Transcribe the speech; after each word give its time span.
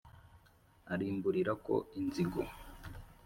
arimburirako 0.93 1.75
inzigo 1.99 2.41